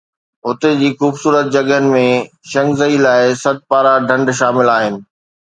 هتي 0.47 0.69
جي 0.79 0.87
خوبصورت 1.01 1.47
جڳهن 1.55 1.85
۾ 1.95 2.01
شنگري 2.53 2.97
لا، 3.05 3.13
سدپارا 3.43 3.93
ڍنڍ 4.11 4.27
شامل 4.41 4.77
آهن 4.79 5.01